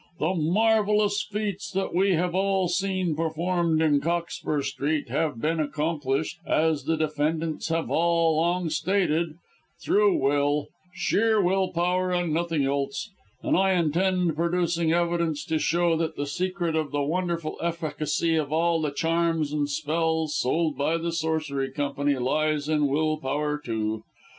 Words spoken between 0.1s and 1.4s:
The marvellous